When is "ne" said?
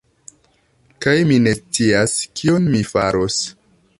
1.47-1.53